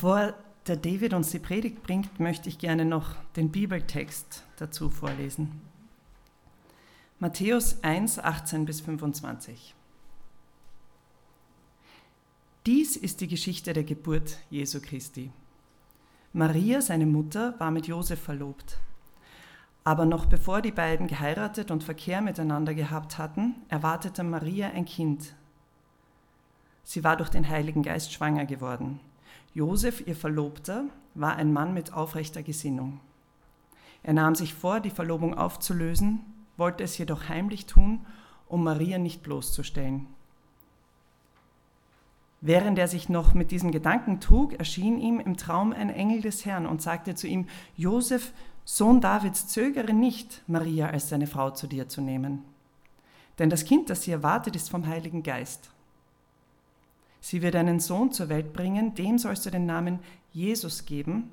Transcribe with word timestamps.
Bevor 0.00 0.32
der 0.68 0.76
David 0.76 1.12
uns 1.12 1.32
die 1.32 1.40
Predigt 1.40 1.82
bringt, 1.82 2.20
möchte 2.20 2.48
ich 2.48 2.60
gerne 2.60 2.84
noch 2.84 3.16
den 3.34 3.50
Bibeltext 3.50 4.44
dazu 4.56 4.90
vorlesen. 4.90 5.60
Matthäus 7.18 7.82
1, 7.82 8.20
18 8.20 8.64
bis 8.64 8.80
25. 8.80 9.74
Dies 12.64 12.94
ist 12.94 13.20
die 13.20 13.26
Geschichte 13.26 13.72
der 13.72 13.82
Geburt 13.82 14.38
Jesu 14.50 14.80
Christi. 14.80 15.32
Maria, 16.32 16.80
seine 16.80 17.06
Mutter, 17.06 17.58
war 17.58 17.72
mit 17.72 17.88
Josef 17.88 18.20
verlobt. 18.20 18.78
Aber 19.82 20.04
noch 20.04 20.26
bevor 20.26 20.62
die 20.62 20.70
beiden 20.70 21.08
geheiratet 21.08 21.72
und 21.72 21.82
Verkehr 21.82 22.20
miteinander 22.20 22.72
gehabt 22.72 23.18
hatten, 23.18 23.56
erwartete 23.68 24.22
Maria 24.22 24.68
ein 24.68 24.84
Kind. 24.84 25.34
Sie 26.84 27.02
war 27.02 27.16
durch 27.16 27.30
den 27.30 27.48
Heiligen 27.48 27.82
Geist 27.82 28.12
schwanger 28.12 28.46
geworden. 28.46 29.00
Josef, 29.54 30.06
ihr 30.06 30.16
Verlobter, 30.16 30.84
war 31.14 31.36
ein 31.36 31.52
Mann 31.52 31.74
mit 31.74 31.92
aufrechter 31.92 32.42
Gesinnung. 32.42 33.00
Er 34.02 34.12
nahm 34.12 34.34
sich 34.34 34.54
vor, 34.54 34.80
die 34.80 34.90
Verlobung 34.90 35.36
aufzulösen, 35.36 36.20
wollte 36.56 36.84
es 36.84 36.98
jedoch 36.98 37.28
heimlich 37.28 37.66
tun, 37.66 38.06
um 38.46 38.64
Maria 38.64 38.98
nicht 38.98 39.22
bloßzustellen. 39.22 40.06
Während 42.40 42.78
er 42.78 42.86
sich 42.86 43.08
noch 43.08 43.34
mit 43.34 43.50
diesem 43.50 43.72
Gedanken 43.72 44.20
trug, 44.20 44.52
erschien 44.58 45.00
ihm 45.00 45.18
im 45.18 45.36
Traum 45.36 45.72
ein 45.72 45.90
Engel 45.90 46.20
des 46.20 46.44
Herrn 46.44 46.66
und 46.66 46.80
sagte 46.80 47.16
zu 47.16 47.26
ihm, 47.26 47.48
Josef, 47.76 48.32
Sohn 48.64 49.00
Davids, 49.00 49.48
zögere 49.48 49.92
nicht, 49.92 50.42
Maria 50.46 50.88
als 50.88 51.08
seine 51.08 51.26
Frau 51.26 51.50
zu 51.50 51.66
dir 51.66 51.88
zu 51.88 52.00
nehmen. 52.00 52.44
Denn 53.38 53.50
das 53.50 53.64
Kind, 53.64 53.90
das 53.90 54.02
sie 54.02 54.12
erwartet, 54.12 54.54
ist 54.54 54.70
vom 54.70 54.86
Heiligen 54.86 55.22
Geist. 55.22 55.70
Sie 57.20 57.42
wird 57.42 57.56
einen 57.56 57.80
Sohn 57.80 58.12
zur 58.12 58.28
Welt 58.28 58.52
bringen, 58.52 58.94
dem 58.94 59.18
sollst 59.18 59.46
du 59.46 59.50
den 59.50 59.66
Namen 59.66 59.98
Jesus 60.32 60.84
geben, 60.84 61.30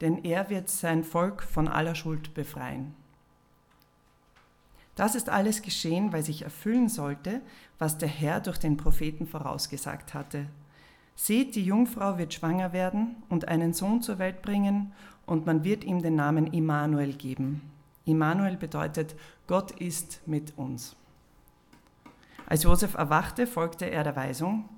denn 0.00 0.24
er 0.24 0.50
wird 0.50 0.68
sein 0.68 1.04
Volk 1.04 1.42
von 1.42 1.68
aller 1.68 1.94
Schuld 1.94 2.34
befreien. 2.34 2.94
Das 4.96 5.14
ist 5.14 5.28
alles 5.28 5.62
geschehen, 5.62 6.12
weil 6.12 6.22
sich 6.22 6.42
erfüllen 6.42 6.88
sollte, 6.88 7.40
was 7.78 7.96
der 7.98 8.08
Herr 8.08 8.40
durch 8.40 8.58
den 8.58 8.76
Propheten 8.76 9.26
vorausgesagt 9.26 10.14
hatte. 10.14 10.46
Seht, 11.14 11.54
die 11.54 11.64
Jungfrau 11.64 12.18
wird 12.18 12.34
schwanger 12.34 12.72
werden 12.72 13.16
und 13.28 13.48
einen 13.48 13.72
Sohn 13.72 14.02
zur 14.02 14.18
Welt 14.18 14.42
bringen, 14.42 14.92
und 15.26 15.46
man 15.46 15.62
wird 15.62 15.84
ihm 15.84 16.02
den 16.02 16.16
Namen 16.16 16.48
Immanuel 16.48 17.12
geben. 17.12 17.62
Immanuel 18.04 18.56
bedeutet, 18.56 19.14
Gott 19.46 19.70
ist 19.70 20.26
mit 20.26 20.58
uns. 20.58 20.96
Als 22.46 22.64
Josef 22.64 22.94
erwachte, 22.94 23.46
folgte 23.46 23.84
er 23.84 24.02
der 24.02 24.16
Weisung, 24.16 24.68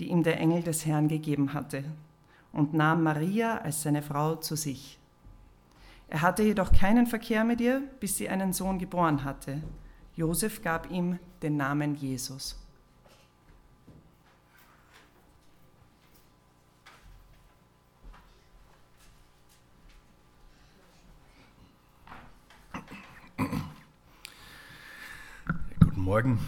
die 0.00 0.08
ihm 0.08 0.22
der 0.22 0.40
Engel 0.40 0.62
des 0.62 0.86
Herrn 0.86 1.08
gegeben 1.08 1.52
hatte, 1.52 1.84
und 2.52 2.74
nahm 2.74 3.02
Maria 3.02 3.58
als 3.58 3.82
seine 3.82 4.02
Frau 4.02 4.34
zu 4.34 4.56
sich. 4.56 4.98
Er 6.08 6.22
hatte 6.22 6.42
jedoch 6.42 6.72
keinen 6.72 7.06
Verkehr 7.06 7.44
mit 7.44 7.60
ihr, 7.60 7.82
bis 8.00 8.16
sie 8.16 8.28
einen 8.28 8.52
Sohn 8.52 8.78
geboren 8.78 9.22
hatte. 9.22 9.62
Josef 10.16 10.62
gab 10.62 10.90
ihm 10.90 11.20
den 11.42 11.56
Namen 11.56 11.94
Jesus. 11.94 12.56
Guten 25.78 26.00
Morgen. 26.00 26.38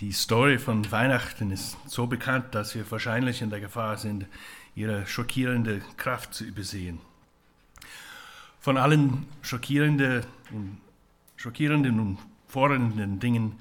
Die 0.00 0.12
Story 0.12 0.58
von 0.58 0.92
Weihnachten 0.92 1.50
ist 1.50 1.78
so 1.86 2.06
bekannt, 2.06 2.54
dass 2.54 2.74
wir 2.74 2.90
wahrscheinlich 2.90 3.40
in 3.40 3.48
der 3.48 3.60
Gefahr 3.60 3.96
sind, 3.96 4.26
ihre 4.74 5.06
schockierende 5.06 5.80
Kraft 5.96 6.34
zu 6.34 6.44
übersehen. 6.44 7.00
Von 8.60 8.76
allen 8.76 9.26
schockierenden 9.40 10.26
und, 10.50 10.76
schockierenden 11.36 11.98
und 11.98 12.18
fordernden 12.46 13.20
Dingen, 13.20 13.58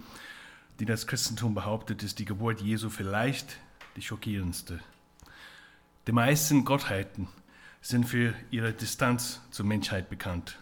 die 0.82 0.86
das 0.86 1.08
Christentum 1.08 1.56
behauptet, 1.56 2.04
ist 2.04 2.20
die 2.20 2.26
Geburt 2.26 2.60
Jesu 2.60 2.90
vielleicht 2.90 3.58
die 3.96 4.02
schockierendste. 4.02 4.82
Die 6.06 6.12
meisten 6.12 6.66
Gottheiten 6.66 7.30
sind 7.82 8.10
für 8.10 8.34
ihre 8.52 8.74
Distanz 8.74 9.40
zur 9.52 9.66
Menschheit 9.66 10.10
bekannt. 10.10 10.60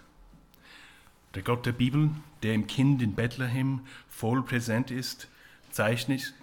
Der 1.34 1.42
Gott 1.42 1.66
der 1.66 1.72
Bibel, 1.72 2.12
der 2.44 2.53
im 2.53 2.68
Kind 2.68 3.02
in 3.02 3.16
Bethlehem 3.16 3.81
voll 4.08 4.44
präsent 4.44 4.92
ist, 4.92 5.30
zeichnet 5.73 6.34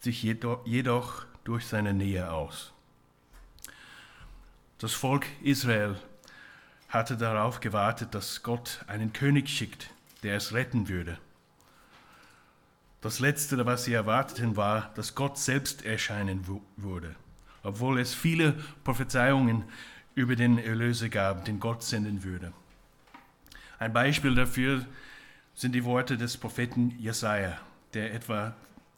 sich 0.00 0.22
jedoch 0.22 1.24
durch 1.44 1.66
seine 1.66 1.94
Nähe 1.94 2.30
aus. 2.30 2.72
Das 4.78 4.92
Volk 4.92 5.26
Israel 5.42 5.96
hatte 6.88 7.16
darauf 7.16 7.60
gewartet, 7.60 8.14
dass 8.14 8.42
Gott 8.42 8.84
einen 8.86 9.12
König 9.12 9.48
schickt, 9.48 9.90
der 10.22 10.36
es 10.36 10.52
retten 10.52 10.88
würde. 10.88 11.18
Das 13.00 13.20
Letzte, 13.20 13.64
was 13.64 13.84
sie 13.84 13.92
erwarteten, 13.92 14.56
war, 14.56 14.92
dass 14.94 15.14
Gott 15.14 15.38
selbst 15.38 15.84
erscheinen 15.84 16.46
würde, 16.76 17.14
obwohl 17.62 18.00
es 18.00 18.14
viele 18.14 18.52
Prophezeiungen 18.84 19.64
über 20.14 20.36
den 20.36 20.58
Erlöser 20.58 21.08
gab, 21.08 21.44
den 21.44 21.60
Gott 21.60 21.82
senden 21.82 22.24
würde. 22.24 22.52
Ein 23.78 23.92
Beispiel 23.92 24.34
dafür 24.34 24.84
sind 25.54 25.74
die 25.74 25.84
Worte 25.84 26.16
des 26.16 26.36
Propheten 26.36 26.98
Jesaja, 26.98 27.58
der 27.94 28.14
etwa 28.14 28.54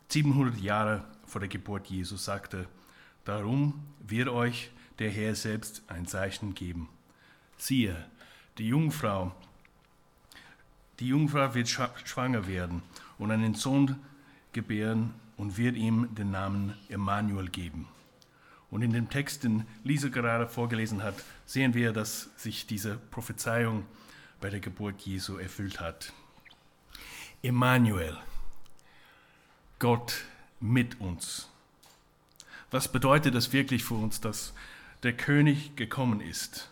700 0.09 0.59
Jahre 0.59 1.05
vor 1.27 1.41
der 1.41 1.49
Geburt 1.49 1.89
Jesu 1.89 2.17
sagte, 2.17 2.67
darum 3.25 3.83
wird 4.01 4.29
euch 4.29 4.71
der 4.99 5.11
Herr 5.11 5.35
selbst 5.35 5.83
ein 5.89 6.07
Zeichen 6.07 6.55
geben. 6.55 6.89
Siehe, 7.59 8.07
die 8.57 8.69
Jungfrau, 8.69 9.33
die 10.99 11.09
Jungfrau 11.09 11.55
wird 11.55 11.69
schwanger 11.69 12.47
werden 12.49 12.83
und 13.19 13.31
einen 13.31 13.55
Sohn 13.55 13.97
gebären 14.53 15.15
und 15.37 15.57
wird 15.59 15.77
ihm 15.77 16.15
den 16.15 16.31
Namen 16.31 16.75
Emmanuel 16.89 17.49
geben. 17.49 17.87
Und 18.71 18.83
in 18.83 18.93
dem 18.93 19.09
Text, 19.09 19.45
den 19.45 19.67
Lisa 19.85 20.09
gerade 20.09 20.49
vorgelesen 20.49 21.03
hat, 21.03 21.15
sehen 21.47 21.75
wir, 21.75 21.93
dass 21.93 22.31
sich 22.37 22.67
diese 22.67 22.97
Prophezeiung 22.97 23.85
bei 24.41 24.51
der 24.51 24.61
Geburt 24.61 25.01
Jesu 25.03 25.37
erfüllt 25.37 25.81
hat. 25.81 26.13
Emmanuel, 27.43 28.17
Gott 29.79 30.25
mit 30.61 31.01
uns. 31.01 31.49
Was 32.71 32.91
bedeutet 32.91 33.35
das 33.35 33.53
wirklich 33.53 33.85
für 33.85 33.95
uns, 33.95 34.21
dass 34.21 34.53
der 35.03 35.13
König 35.13 35.77
gekommen 35.77 36.21
ist? 36.21 36.69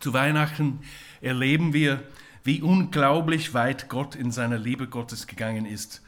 Zu 0.00 0.12
Weihnachten 0.12 0.80
erleben 1.20 1.72
wir, 1.72 2.02
wie 2.42 2.60
unglaublich 2.60 3.54
weit 3.54 3.88
Gott 3.88 4.14
in 4.14 4.30
seiner 4.30 4.58
Liebe 4.58 4.86
Gottes 4.86 5.26
gegangen 5.26 5.64
ist, 5.64 6.02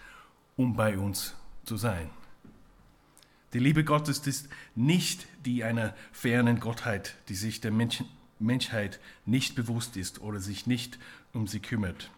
um 0.57 0.77
bei 0.77 0.99
uns 0.99 1.35
zu 1.65 1.77
sein. 1.77 2.11
Die 3.53 3.59
Liebe 3.59 3.85
Gottes 3.85 4.19
ist 4.27 4.49
nicht 4.75 5.27
die 5.47 5.65
einer 5.65 5.95
fernen 6.13 6.61
Gottheit, 6.61 7.17
die 7.29 7.35
sich 7.35 7.61
der 7.63 7.71
Mensch, 7.71 8.03
Menschheit 8.39 9.01
nicht 9.25 9.55
bewusst 9.55 9.97
ist 9.97 10.21
oder 10.21 10.41
sich 10.41 10.67
nicht 10.67 10.99
um 11.33 11.47
sie 11.47 11.61
kümmert. 11.61 12.11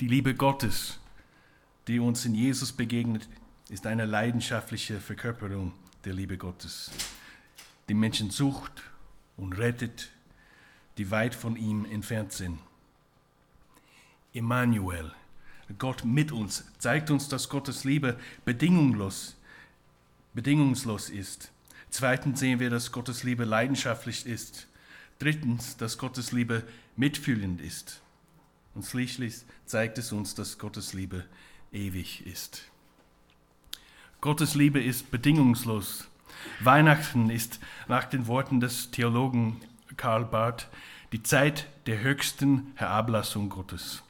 Die 0.00 0.08
Liebe 0.08 0.34
Gottes 0.34 1.00
die 1.88 1.98
uns 1.98 2.24
in 2.26 2.34
Jesus 2.34 2.70
begegnet, 2.72 3.26
ist 3.70 3.86
eine 3.86 4.04
leidenschaftliche 4.04 5.00
Verkörperung 5.00 5.72
der 6.04 6.12
Liebe 6.12 6.36
Gottes, 6.36 6.90
die 7.88 7.94
Menschen 7.94 8.30
sucht 8.30 8.82
und 9.38 9.54
rettet, 9.54 10.10
die 10.98 11.10
weit 11.10 11.34
von 11.34 11.56
ihm 11.56 11.86
entfernt 11.86 12.32
sind. 12.32 12.58
Emmanuel, 14.34 15.12
Gott 15.78 16.04
mit 16.04 16.30
uns, 16.30 16.64
zeigt 16.78 17.10
uns, 17.10 17.28
dass 17.28 17.48
Gottes 17.48 17.84
Liebe 17.84 18.18
bedingungslos, 18.44 19.36
bedingungslos 20.34 21.08
ist. 21.08 21.50
Zweitens 21.90 22.40
sehen 22.40 22.60
wir, 22.60 22.68
dass 22.68 22.92
Gottes 22.92 23.22
Liebe 23.22 23.44
leidenschaftlich 23.44 24.26
ist. 24.26 24.66
Drittens, 25.18 25.78
dass 25.78 25.96
Gottes 25.96 26.32
Liebe 26.32 26.64
mitfühlend 26.96 27.60
ist. 27.60 28.02
Und 28.74 28.84
schließlich 28.84 29.36
zeigt 29.64 29.98
es 29.98 30.12
uns, 30.12 30.34
dass 30.34 30.58
Gottes 30.58 30.92
Liebe 30.92 31.24
ewig 31.72 32.26
ist. 32.26 32.70
Gottes 34.20 34.54
Liebe 34.54 34.82
ist 34.82 35.10
bedingungslos. 35.10 36.08
Weihnachten 36.60 37.30
ist 37.30 37.60
nach 37.86 38.04
den 38.04 38.26
Worten 38.26 38.60
des 38.60 38.90
Theologen 38.90 39.60
Karl 39.96 40.24
Barth 40.24 40.68
die 41.12 41.22
Zeit 41.22 41.68
der 41.86 42.00
höchsten 42.00 42.72
Herablassung 42.74 43.48
Gottes. 43.48 44.02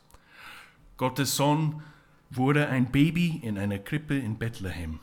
Gottes 0.96 1.37
Sohn 1.37 1.82
wurde 2.31 2.69
ein 2.69 2.90
Baby 2.90 3.40
in 3.43 3.58
einer 3.58 3.78
Krippe 3.78 4.19
in 4.19 4.38
Bethlehem. 4.38 4.99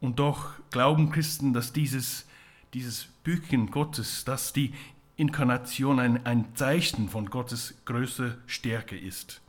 Und 0.00 0.18
doch 0.18 0.52
glauben 0.70 1.10
Christen, 1.10 1.52
dass 1.52 1.72
dieses, 1.72 2.26
dieses 2.74 3.06
Büchchen 3.24 3.70
Gottes, 3.70 4.24
dass 4.24 4.52
die 4.52 4.72
Inkarnation 5.16 5.98
ein, 5.98 6.24
ein 6.26 6.54
Zeichen 6.54 7.08
von 7.08 7.28
Gottes 7.28 7.74
größer 7.84 8.36
Stärke 8.46 8.96
ist. 8.96 9.40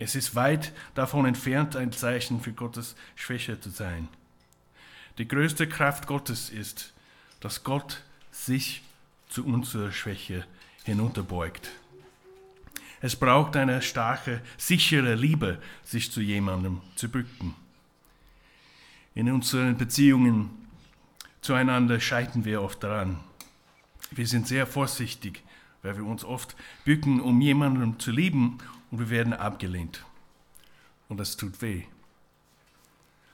Es 0.00 0.14
ist 0.14 0.34
weit 0.34 0.72
davon 0.94 1.26
entfernt, 1.26 1.76
ein 1.76 1.92
Zeichen 1.92 2.40
für 2.40 2.52
Gottes 2.52 2.96
Schwäche 3.16 3.60
zu 3.60 3.68
sein. 3.68 4.08
Die 5.18 5.28
größte 5.28 5.68
Kraft 5.68 6.06
Gottes 6.06 6.48
ist, 6.48 6.94
dass 7.40 7.64
Gott 7.64 8.02
sich 8.32 8.82
zu 9.28 9.44
unserer 9.44 9.92
Schwäche 9.92 10.46
hinunterbeugt. 10.84 11.70
Es 13.02 13.14
braucht 13.14 13.56
eine 13.56 13.82
starke, 13.82 14.40
sichere 14.56 15.14
Liebe, 15.16 15.60
sich 15.84 16.10
zu 16.10 16.22
jemandem 16.22 16.80
zu 16.96 17.10
bücken. 17.10 17.54
In 19.14 19.30
unseren 19.30 19.76
Beziehungen 19.76 20.48
zueinander 21.42 22.00
scheitern 22.00 22.46
wir 22.46 22.62
oft 22.62 22.82
daran. 22.82 23.20
Wir 24.12 24.26
sind 24.26 24.48
sehr 24.48 24.66
vorsichtig, 24.66 25.42
weil 25.82 25.98
wir 25.98 26.06
uns 26.06 26.24
oft 26.24 26.56
bücken, 26.86 27.20
um 27.20 27.38
jemanden 27.42 28.00
zu 28.00 28.10
lieben 28.10 28.58
und 28.90 28.98
wir 28.98 29.10
werden 29.10 29.32
abgelehnt. 29.32 30.04
Und 31.08 31.18
das 31.18 31.36
tut 31.36 31.60
weh. 31.62 31.82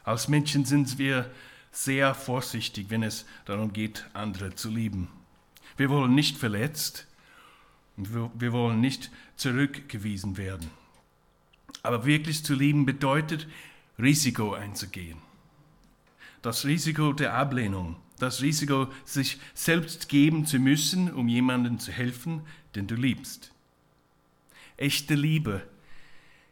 Als 0.05 0.29
Menschen 0.29 0.65
sind 0.65 0.99
wir 0.99 1.31
sehr 1.73 2.15
vorsichtig, 2.15 2.87
wenn 2.89 3.03
es 3.03 3.27
darum 3.45 3.73
geht, 3.73 4.07
andere 4.15 4.55
zu 4.55 4.71
lieben. 4.71 5.09
Wir 5.77 5.91
wollen 5.91 6.15
nicht 6.15 6.39
verletzt 6.39 7.07
und 7.97 8.15
wir 8.15 8.53
wollen 8.53 8.81
nicht 8.81 9.11
zurückgewiesen 9.37 10.37
werden. 10.37 10.71
Aber 11.83 12.07
wirklich 12.07 12.45
zu 12.45 12.55
lieben 12.55 12.87
bedeutet, 12.87 13.47
Risiko 13.99 14.55
einzugehen. 14.55 15.19
Das 16.41 16.65
Risiko 16.65 17.13
der 17.13 17.35
Ablehnung, 17.35 17.97
das 18.19 18.41
Risiko, 18.41 18.89
sich 19.05 19.39
selbst 19.55 20.09
geben 20.09 20.47
zu 20.47 20.59
müssen, 20.59 21.13
um 21.13 21.29
jemandem 21.29 21.79
zu 21.79 21.93
helfen, 21.93 22.43
den 22.75 22.87
du 22.87 22.95
liebst. 22.95 23.53
Echte 24.77 25.15
Liebe 25.15 25.63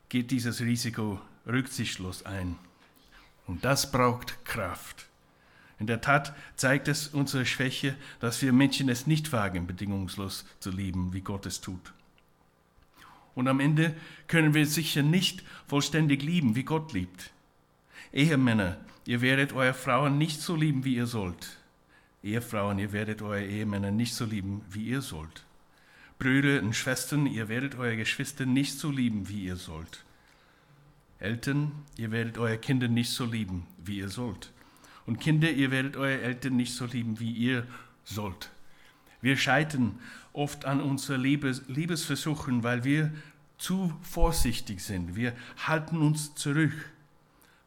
geht 0.09 0.31
dieses 0.31 0.61
Risiko 0.61 1.21
rücksichtslos 1.47 2.25
ein. 2.25 2.57
Und 3.47 3.65
das 3.65 3.91
braucht 3.91 4.45
Kraft. 4.45 5.07
In 5.79 5.87
der 5.87 6.01
Tat 6.01 6.35
zeigt 6.57 6.89
es 6.89 7.09
unsere 7.09 7.45
Schwäche, 7.45 7.97
dass 8.21 8.41
wir 8.41 8.53
Menschen 8.53 8.89
es 8.89 9.07
nicht 9.07 9.33
wagen, 9.33 9.67
bedingungslos 9.67 10.47
zu 10.61 10.71
lieben, 10.71 11.13
wie 11.13 11.21
Gott 11.21 11.45
es 11.45 11.61
tut. 11.61 11.93
Und 13.35 13.49
am 13.49 13.61
Ende 13.61 13.95
können 14.29 14.55
wir 14.55 14.67
sicher 14.67 15.03
nicht 15.03 15.43
vollständig 15.67 16.23
lieben, 16.23 16.55
wie 16.55 16.63
Gott 16.63 16.93
liebt. 16.93 17.33
Ehemänner, 18.13 18.79
ihr 19.05 19.21
werdet 19.21 19.53
eure 19.53 19.75
Frauen 19.75 20.17
nicht 20.17 20.41
so 20.41 20.55
lieben, 20.55 20.85
wie 20.85 20.95
ihr 20.95 21.07
sollt. 21.07 21.59
Ehefrauen, 22.23 22.79
ihr 22.79 22.93
werdet 22.93 23.21
eure 23.21 23.45
Ehemänner 23.45 23.91
nicht 23.91 24.15
so 24.15 24.25
lieben, 24.25 24.63
wie 24.71 24.87
ihr 24.87 25.03
sollt. 25.03 25.45
Brüder 26.19 26.63
und 26.63 26.75
Schwestern, 26.75 27.27
ihr 27.27 27.49
werdet 27.49 27.75
eure 27.75 27.97
Geschwister 27.97 28.47
nicht 28.47 28.79
so 28.79 28.91
lieben, 28.91 29.29
wie 29.29 29.45
ihr 29.45 29.57
sollt. 29.57 30.05
Eltern, 31.19 31.73
ihr 31.97 32.11
werdet 32.11 32.39
eure 32.39 32.59
Kinder 32.59 32.89
nicht 32.89 33.11
so 33.11 33.25
lieben, 33.25 33.67
wie 33.79 33.99
ihr 33.99 34.09
sollt. 34.09 34.53
Und 35.07 35.21
Kinder, 35.21 35.51
ihr 35.51 35.71
werdet 35.71 35.97
eure 35.97 36.21
Eltern 36.21 36.57
nicht 36.57 36.75
so 36.75 36.87
lieben, 36.87 37.21
wie 37.21 37.33
ihr 37.33 37.67
sollt. 38.05 38.51
Wir 39.21 39.37
scheitern 39.37 39.99
oft 40.33 40.65
an 40.65 40.81
unseren 40.81 41.21
Liebes 41.21 41.63
Liebesversuchen, 41.69 42.63
weil 42.63 42.85
wir 42.85 43.13
zu 43.59 43.95
vorsichtig 44.03 44.81
sind. 44.81 45.17
Wir 45.17 45.35
halten 45.67 45.99
uns 45.99 46.35
zurück. 46.35 46.75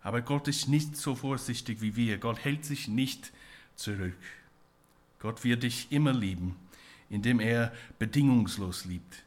Aber 0.01 0.21
Gott 0.21 0.47
ist 0.47 0.67
nicht 0.67 0.95
so 0.95 1.15
vorsichtig 1.15 1.81
wie 1.81 1.95
wir. 1.95 2.17
Gott 2.17 2.44
hält 2.44 2.65
sich 2.65 2.88
nicht 2.88 3.31
zurück. 3.75 4.15
Gott 5.19 5.44
wird 5.44 5.63
dich 5.63 5.88
immer 5.91 6.13
lieben, 6.13 6.55
indem 7.09 7.39
er 7.39 7.74
bedingungslos 8.00 8.86
liebt. 8.86 9.24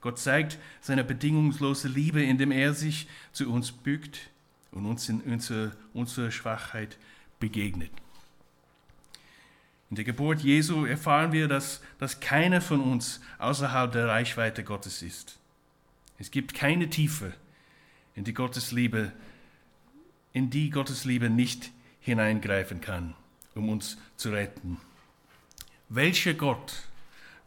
Gott 0.00 0.18
zeigt 0.18 0.58
seine 0.80 1.04
bedingungslose 1.04 1.88
Liebe, 1.88 2.22
indem 2.22 2.52
er 2.52 2.74
sich 2.74 3.08
zu 3.32 3.50
uns 3.50 3.72
bückt 3.72 4.30
und 4.70 4.86
uns 4.86 5.08
in 5.08 5.20
unserer, 5.22 5.72
unserer 5.94 6.30
Schwachheit 6.30 6.96
begegnet. 7.40 7.90
In 9.90 9.96
der 9.96 10.04
Geburt 10.04 10.40
Jesu 10.40 10.84
erfahren 10.84 11.32
wir, 11.32 11.48
dass, 11.48 11.80
dass 11.98 12.20
keiner 12.20 12.60
von 12.60 12.80
uns 12.80 13.20
außerhalb 13.38 13.92
der 13.92 14.08
Reichweite 14.08 14.64
Gottes 14.64 15.02
ist. 15.02 15.38
Es 16.18 16.30
gibt 16.30 16.54
keine 16.54 16.90
Tiefe, 16.90 17.32
in 18.14 18.24
die 18.24 18.34
Gottes 18.34 18.72
Liebe, 18.72 19.12
in 20.32 20.50
die 20.50 20.70
Gottes 20.70 21.04
Liebe 21.04 21.30
nicht 21.30 21.70
hineingreifen 22.00 22.80
kann, 22.80 23.14
um 23.54 23.68
uns 23.68 23.98
zu 24.16 24.30
retten. 24.30 24.78
Welcher 25.88 26.34
Gott 26.34 26.88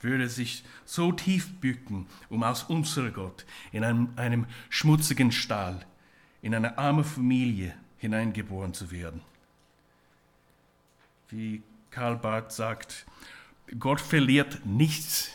würde 0.02 0.30
sich 0.30 0.64
so 0.86 1.12
tief 1.12 1.54
bücken, 1.60 2.08
um 2.30 2.44
aus 2.44 2.64
unserem 2.64 3.14
Gott 3.14 3.46
in 3.72 3.84
einem, 3.84 4.10
einem 4.16 4.46
schmutzigen 4.70 5.32
Stall, 5.32 5.86
in 6.42 6.56
eine 6.56 6.78
arme 6.78 7.04
Familie 7.04 7.74
hineingeboren 7.98 8.74
zu 8.74 8.92
werden? 8.92 9.22
Wie 11.30 11.62
Karl 11.92 12.18
Barth 12.18 12.52
sagt, 12.52 13.06
Gott 13.78 14.02
verliert 14.02 14.66
nichts, 14.66 15.30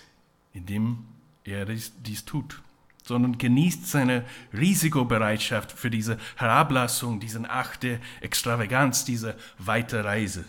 indem 0.52 1.04
er 1.44 1.66
dies 1.66 2.24
tut, 2.24 2.62
sondern 3.04 3.38
genießt 3.38 3.86
seine 3.86 4.24
Risikobereitschaft 4.52 5.72
für 5.72 5.90
diese 5.90 6.18
Herablassung, 6.36 7.20
diesen 7.20 7.46
der 7.82 8.00
Extravaganz, 8.20 9.04
diese 9.04 9.36
weite 9.58 10.04
Reise. 10.04 10.44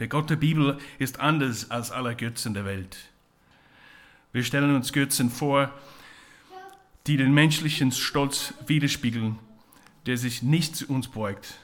Der 0.00 0.08
Gott 0.08 0.28
der 0.28 0.36
Bibel 0.36 0.78
ist 0.98 1.20
anders 1.20 1.70
als 1.70 1.90
alle 1.90 2.16
Götzen 2.16 2.54
der 2.54 2.64
Welt. 2.64 2.96
Wir 4.32 4.42
stellen 4.42 4.74
uns 4.74 4.92
Götzen 4.92 5.30
vor, 5.30 5.72
die 7.06 7.16
den 7.16 7.32
menschlichen 7.32 7.92
Stolz 7.92 8.54
widerspiegeln, 8.66 9.38
der 10.06 10.16
sich 10.18 10.42
nicht 10.42 10.74
zu 10.74 10.88
uns 10.88 11.06
beugt, 11.08 11.60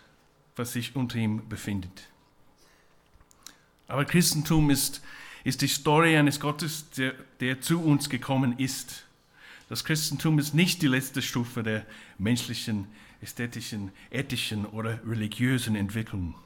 was 0.54 0.72
sich 0.72 0.94
unter 0.94 1.16
ihm 1.16 1.48
befindet. 1.48 2.08
Aber 3.88 4.04
Christentum 4.04 4.70
ist, 4.70 5.02
ist 5.42 5.62
die 5.62 5.68
Story 5.68 6.16
eines 6.16 6.38
Gottes, 6.38 6.90
der, 6.90 7.14
der 7.40 7.60
zu 7.60 7.82
uns 7.82 8.08
gekommen 8.08 8.56
ist. 8.58 9.06
Das 9.68 9.84
Christentum 9.84 10.38
ist 10.38 10.54
nicht 10.54 10.82
die 10.82 10.86
letzte 10.86 11.22
Stufe 11.22 11.64
der 11.64 11.84
menschlichen, 12.18 12.86
ästhetischen, 13.20 13.90
ethischen 14.10 14.66
oder 14.66 15.00
religiösen 15.04 15.74
Entwicklung. 15.74 16.36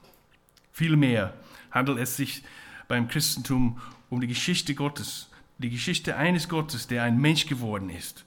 Vielmehr 0.74 1.32
handelt 1.70 2.00
es 2.00 2.16
sich 2.16 2.42
beim 2.88 3.06
Christentum 3.06 3.80
um 4.10 4.20
die 4.20 4.26
Geschichte 4.26 4.74
Gottes, 4.74 5.30
die 5.58 5.70
Geschichte 5.70 6.16
eines 6.16 6.48
Gottes, 6.48 6.88
der 6.88 7.04
ein 7.04 7.16
Mensch 7.16 7.46
geworden 7.46 7.90
ist 7.90 8.24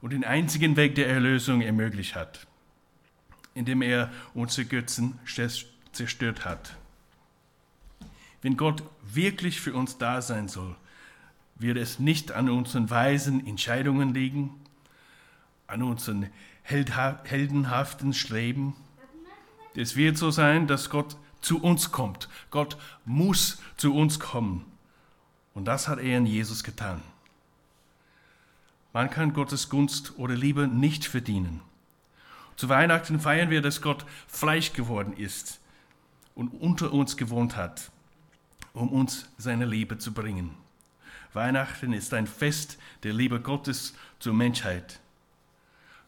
und 0.00 0.14
den 0.14 0.24
einzigen 0.24 0.76
Weg 0.76 0.94
der 0.94 1.08
Erlösung 1.08 1.60
ermöglicht 1.60 2.14
hat, 2.14 2.46
indem 3.52 3.82
er 3.82 4.10
unsere 4.32 4.66
Götzen 4.66 5.18
zerstört 5.92 6.46
hat. 6.46 6.74
Wenn 8.40 8.56
Gott 8.56 8.82
wirklich 9.02 9.60
für 9.60 9.74
uns 9.74 9.98
da 9.98 10.22
sein 10.22 10.48
soll, 10.48 10.74
wird 11.56 11.76
es 11.76 11.98
nicht 11.98 12.32
an 12.32 12.48
unseren 12.48 12.88
weisen 12.88 13.46
Entscheidungen 13.46 14.14
liegen, 14.14 14.54
an 15.66 15.82
unseren 15.82 16.30
heldenhaften 16.62 18.14
Streben. 18.14 18.74
Es 19.76 19.96
wird 19.96 20.16
so 20.16 20.30
sein, 20.30 20.66
dass 20.66 20.88
Gott 20.88 21.18
zu 21.40 21.62
uns 21.62 21.92
kommt. 21.92 22.28
Gott 22.50 22.76
muss 23.04 23.60
zu 23.76 23.94
uns 23.94 24.18
kommen. 24.20 24.64
Und 25.54 25.64
das 25.64 25.88
hat 25.88 25.98
er 25.98 26.18
in 26.18 26.26
Jesus 26.26 26.64
getan. 26.64 27.02
Man 28.92 29.10
kann 29.10 29.32
Gottes 29.32 29.68
Gunst 29.68 30.18
oder 30.18 30.34
Liebe 30.34 30.66
nicht 30.66 31.04
verdienen. 31.04 31.60
Zu 32.56 32.68
Weihnachten 32.68 33.20
feiern 33.20 33.50
wir, 33.50 33.62
dass 33.62 33.80
Gott 33.80 34.04
Fleisch 34.26 34.72
geworden 34.72 35.12
ist 35.12 35.60
und 36.34 36.48
unter 36.48 36.92
uns 36.92 37.16
gewohnt 37.16 37.56
hat 37.56 37.90
um 38.72 38.88
uns 38.88 39.28
seine 39.38 39.64
Liebe 39.64 39.98
zu 39.98 40.12
bringen. 40.12 40.54
Weihnachten 41.32 41.92
ist 41.92 42.12
ein 42.14 42.26
Fest 42.26 42.78
der 43.02 43.12
Liebe 43.12 43.40
Gottes 43.40 43.94
zur 44.18 44.34
Menschheit. 44.34 45.00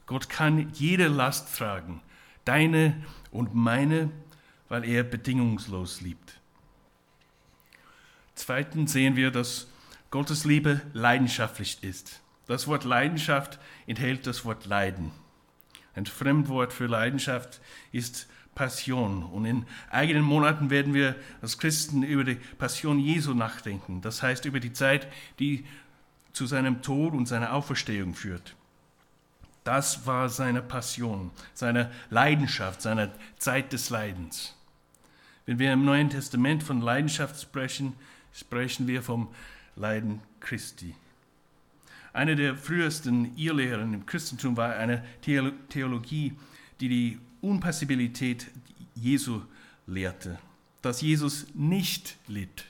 Gott 0.07 0.29
kann 0.29 0.71
jede 0.75 1.09
Last 1.09 1.57
tragen, 1.57 2.01
deine 2.45 3.03
und 3.31 3.55
meine, 3.55 4.11
weil 4.73 4.87
er 4.87 5.03
bedingungslos 5.03 6.01
liebt. 6.01 6.41
Zweitens 8.35 8.95
sehen 8.95 9.17
wir, 9.17 9.31
dass 9.31 9.69
Gottes 10.11 10.47
Liebe 10.47 10.81
leidenschaftlich 10.95 11.85
ist. 11.85 12.23
Das 12.47 12.67
Wort 12.67 12.85
Leidenschaft 12.85 13.59
enthält 13.87 14.27
das 14.27 14.47
Wort 14.47 14.65
Leiden. 14.65 15.13
Ein 15.95 16.07
Fremdwort 16.07 16.73
für 16.73 16.87
Leidenschaft 16.87 17.61
ist 17.93 18.31
Passion. 18.55 19.25
Und 19.25 19.45
in 19.45 19.67
eigenen 19.91 20.23
Monaten 20.23 20.71
werden 20.71 20.95
wir 20.95 21.17
als 21.43 21.59
Christen 21.59 22.03
über 22.03 22.25
die 22.25 22.37
Passion 22.57 22.99
Jesu 22.99 23.35
nachdenken. 23.35 24.01
Das 24.01 24.23
heißt 24.23 24.47
über 24.47 24.59
die 24.59 24.73
Zeit, 24.73 25.07
die 25.39 25.67
zu 26.33 26.47
seinem 26.47 26.81
Tod 26.81 27.13
und 27.13 27.27
seiner 27.27 27.53
Auferstehung 27.53 28.15
führt. 28.15 28.57
Das 29.65 30.07
war 30.07 30.31
seine 30.31 30.63
Passion, 30.63 31.31
seine 31.53 31.93
Leidenschaft, 32.09 32.81
seine 32.81 33.13
Zeit 33.37 33.75
des 33.75 33.91
Leidens. 33.91 34.57
Wenn 35.45 35.59
wir 35.59 35.73
im 35.73 35.85
Neuen 35.85 36.11
Testament 36.11 36.63
von 36.63 36.81
Leidenschaft 36.81 37.41
sprechen, 37.41 37.95
sprechen 38.33 38.87
wir 38.87 39.03
vom 39.03 39.29
Leiden 39.75 40.21
Christi. 40.41 40.95
Eine 42.13 42.37
der 42.37 42.57
frühesten 42.57 43.37
Irrlehren 43.37 43.95
im 43.95 44.07
Christentum 44.07 44.57
war 44.57 44.77
eine 44.77 45.03
Theologie, 45.23 46.35
die 46.81 46.89
die 46.89 47.19
Unpassibilität 47.41 48.47
Jesu 48.95 49.41
lehrte, 49.87 50.39
dass 50.83 51.01
Jesus 51.01 51.47
nicht 51.55 52.17
litt, 52.29 52.65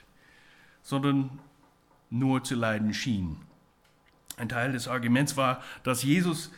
sondern 0.81 1.29
nur 2.09 2.43
zu 2.43 2.55
leiden 2.55 2.93
schien. 2.93 3.37
Ein 4.37 4.49
Teil 4.49 4.71
des 4.71 4.87
Arguments 4.87 5.37
war, 5.37 5.61
dass 5.83 6.03
Jesus, 6.03 6.51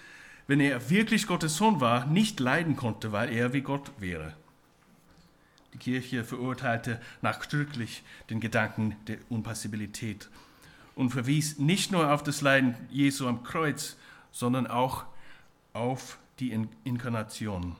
wenn 0.47 0.59
er 0.59 0.89
wirklich 0.89 1.27
Gottes 1.27 1.57
Sohn 1.57 1.81
war, 1.81 2.05
nicht 2.05 2.39
leiden 2.39 2.75
konnte, 2.75 3.11
weil 3.11 3.29
er 3.33 3.51
wie 3.51 3.61
Gott 3.61 3.91
wäre. 3.99 4.33
Die 5.75 5.91
Kirche 5.91 6.23
verurteilte 6.23 7.01
nachdrücklich 7.21 8.03
den 8.29 8.39
Gedanken 8.39 8.95
der 9.07 9.17
Unpassibilität 9.27 10.29
und 10.95 11.09
verwies 11.09 11.59
nicht 11.59 11.91
nur 11.91 12.13
auf 12.13 12.23
das 12.23 12.39
Leiden 12.39 12.75
Jesu 12.89 13.27
am 13.27 13.43
Kreuz, 13.43 13.97
sondern 14.31 14.67
auch 14.67 15.03
auf 15.73 16.17
die 16.39 16.57
Inkarnation. 16.85 17.75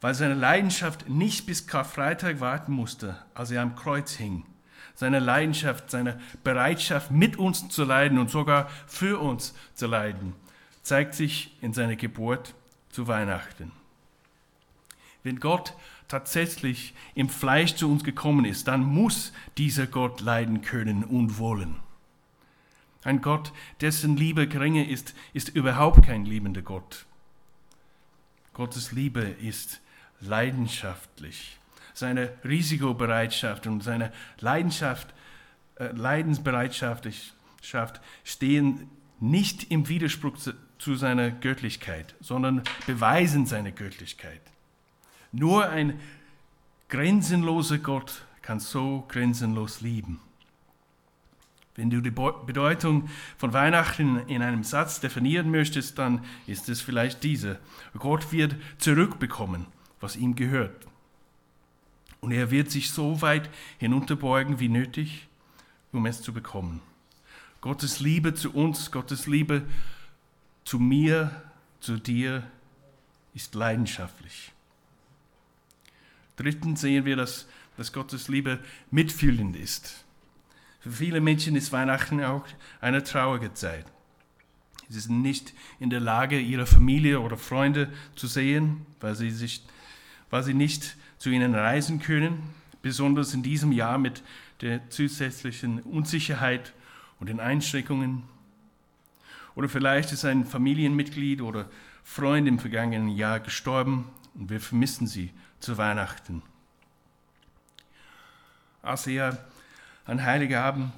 Weil 0.00 0.14
seine 0.14 0.32
Leidenschaft 0.32 1.10
nicht 1.10 1.44
bis 1.44 1.66
Karfreitag 1.66 2.40
warten 2.40 2.72
musste, 2.72 3.18
als 3.34 3.50
er 3.50 3.60
am 3.60 3.76
Kreuz 3.76 4.14
hing. 4.14 4.46
Seine 4.94 5.18
Leidenschaft, 5.18 5.90
seine 5.90 6.18
Bereitschaft, 6.44 7.10
mit 7.10 7.36
uns 7.36 7.68
zu 7.68 7.84
leiden 7.84 8.18
und 8.18 8.30
sogar 8.30 8.70
für 8.86 9.20
uns 9.20 9.52
zu 9.74 9.86
leiden, 9.86 10.32
zeigt 10.82 11.14
sich 11.14 11.58
in 11.60 11.74
seiner 11.74 11.96
Geburt 11.96 12.54
zu 12.88 13.06
Weihnachten. 13.06 13.77
Wenn 15.28 15.40
Gott 15.40 15.74
tatsächlich 16.08 16.94
im 17.14 17.28
Fleisch 17.28 17.74
zu 17.74 17.92
uns 17.92 18.02
gekommen 18.02 18.46
ist, 18.46 18.66
dann 18.66 18.82
muss 18.82 19.34
dieser 19.58 19.86
Gott 19.86 20.22
leiden 20.22 20.62
können 20.62 21.04
und 21.04 21.36
wollen. 21.36 21.76
Ein 23.04 23.20
Gott, 23.20 23.52
dessen 23.82 24.16
Liebe 24.16 24.48
geringer 24.48 24.88
ist, 24.88 25.14
ist 25.34 25.50
überhaupt 25.50 26.06
kein 26.06 26.24
liebender 26.24 26.62
Gott. 26.62 27.04
Gottes 28.54 28.92
Liebe 28.92 29.20
ist 29.20 29.82
leidenschaftlich. 30.22 31.58
Seine 31.92 32.32
Risikobereitschaft 32.42 33.66
und 33.66 33.82
seine 33.82 34.14
Leidenschaft, 34.40 35.12
äh, 35.74 35.88
Leidensbereitschaft 35.88 37.04
stehen 38.24 38.88
nicht 39.20 39.70
im 39.70 39.90
Widerspruch 39.90 40.38
zu, 40.38 40.54
zu 40.78 40.94
seiner 40.94 41.30
Göttlichkeit, 41.30 42.14
sondern 42.18 42.62
beweisen 42.86 43.44
seine 43.44 43.72
Göttlichkeit. 43.72 44.40
Nur 45.32 45.68
ein 45.68 45.98
grenzenloser 46.88 47.78
Gott 47.78 48.24
kann 48.42 48.60
so 48.60 49.04
grenzenlos 49.08 49.80
lieben. 49.80 50.20
Wenn 51.78 51.90
du 51.90 52.00
die 52.00 52.10
Bedeutung 52.10 53.08
von 53.36 53.52
Weihnachten 53.52 54.18
in 54.26 54.42
einem 54.42 54.64
Satz 54.64 54.98
definieren 54.98 55.50
möchtest, 55.50 55.96
dann 55.98 56.24
ist 56.46 56.68
es 56.68 56.80
vielleicht 56.80 57.22
diese. 57.22 57.60
Gott 57.96 58.32
wird 58.32 58.56
zurückbekommen, 58.78 59.66
was 60.00 60.16
ihm 60.16 60.34
gehört. 60.34 60.74
Und 62.20 62.32
er 62.32 62.50
wird 62.50 62.70
sich 62.72 62.90
so 62.90 63.22
weit 63.22 63.48
hinunterbeugen 63.78 64.58
wie 64.58 64.68
nötig, 64.68 65.28
um 65.92 66.04
es 66.06 66.20
zu 66.20 66.32
bekommen. 66.32 66.80
Gottes 67.60 68.00
Liebe 68.00 68.34
zu 68.34 68.52
uns, 68.52 68.90
Gottes 68.90 69.28
Liebe 69.28 69.62
zu 70.64 70.80
mir, 70.80 71.42
zu 71.80 71.96
dir 71.96 72.42
ist 73.34 73.54
leidenschaftlich. 73.54 74.52
Drittens 76.38 76.80
sehen 76.80 77.04
wir, 77.04 77.16
dass, 77.16 77.48
dass 77.76 77.92
Gottes 77.92 78.28
Liebe 78.28 78.60
mitfühlend 78.92 79.56
ist. 79.56 80.04
Für 80.78 80.92
viele 80.92 81.20
Menschen 81.20 81.56
ist 81.56 81.72
Weihnachten 81.72 82.22
auch 82.22 82.46
eine 82.80 83.02
traurige 83.02 83.52
Zeit. 83.52 83.84
Sie 84.88 85.00
sind 85.00 85.20
nicht 85.20 85.52
in 85.80 85.90
der 85.90 86.00
Lage, 86.00 86.38
ihre 86.38 86.64
Familie 86.64 87.20
oder 87.20 87.36
Freunde 87.36 87.92
zu 88.14 88.28
sehen, 88.28 88.86
weil 89.00 89.16
sie, 89.16 89.30
sich, 89.30 89.62
weil 90.30 90.44
sie 90.44 90.54
nicht 90.54 90.96
zu 91.18 91.28
ihnen 91.28 91.56
reisen 91.56 92.00
können, 92.00 92.54
besonders 92.82 93.34
in 93.34 93.42
diesem 93.42 93.72
Jahr 93.72 93.98
mit 93.98 94.22
der 94.60 94.88
zusätzlichen 94.90 95.82
Unsicherheit 95.82 96.72
und 97.18 97.28
den 97.28 97.40
Einschränkungen. 97.40 98.22
Oder 99.56 99.68
vielleicht 99.68 100.12
ist 100.12 100.24
ein 100.24 100.46
Familienmitglied 100.46 101.42
oder 101.42 101.68
Freund 102.04 102.46
im 102.46 102.60
vergangenen 102.60 103.08
Jahr 103.08 103.40
gestorben 103.40 104.04
und 104.34 104.50
wir 104.50 104.60
vermissen 104.60 105.08
sie 105.08 105.32
zu 105.60 105.78
Weihnachten. 105.78 106.42
Als 108.82 109.06
er 109.06 109.38
an 110.04 110.24
Heiligabend 110.24 110.92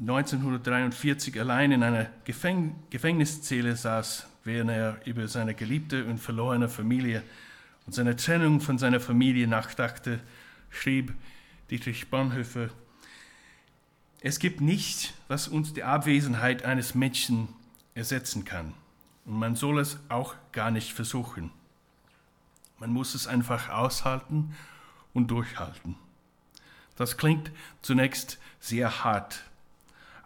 1943 0.00 1.38
allein 1.40 1.72
in 1.72 1.82
einer 1.82 2.06
Gefäng 2.24 2.76
Gefängniszelle 2.90 3.76
saß, 3.76 4.26
während 4.44 4.70
er 4.70 5.00
über 5.06 5.28
seine 5.28 5.54
geliebte 5.54 6.04
und 6.04 6.18
verlorene 6.18 6.68
Familie 6.68 7.22
und 7.86 7.94
seine 7.94 8.16
Trennung 8.16 8.60
von 8.60 8.78
seiner 8.78 9.00
Familie 9.00 9.46
nachdachte, 9.46 10.20
schrieb 10.70 11.14
Dietrich 11.70 12.08
Bonhoeffer, 12.08 12.70
es 14.20 14.38
gibt 14.38 14.60
nichts, 14.60 15.12
was 15.28 15.48
uns 15.48 15.74
die 15.74 15.84
Abwesenheit 15.84 16.64
eines 16.64 16.94
Menschen 16.94 17.48
ersetzen 17.94 18.44
kann. 18.44 18.74
Und 19.24 19.38
man 19.38 19.54
soll 19.54 19.78
es 19.78 19.98
auch 20.08 20.34
gar 20.52 20.70
nicht 20.70 20.92
versuchen. 20.92 21.50
Man 22.78 22.90
muss 22.92 23.14
es 23.14 23.26
einfach 23.26 23.70
aushalten 23.70 24.54
und 25.12 25.28
durchhalten. 25.28 25.96
Das 26.96 27.16
klingt 27.16 27.50
zunächst 27.82 28.38
sehr 28.60 29.04
hart, 29.04 29.44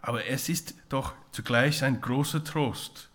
aber 0.01 0.25
es 0.25 0.49
ist 0.49 0.75
doch 0.89 1.13
zugleich 1.31 1.83
ein 1.83 2.01
großer 2.01 2.43
Trost, 2.43 3.09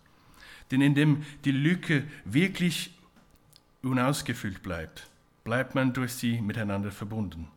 denn 0.71 0.81
indem 0.81 1.25
die 1.45 1.51
Lücke 1.51 2.05
wirklich 2.25 2.97
unausgefüllt 3.81 4.63
bleibt, 4.63 5.07
bleibt 5.43 5.75
man 5.75 5.93
durch 5.93 6.13
sie 6.13 6.41
miteinander 6.41 6.91
verbunden. 6.91 7.47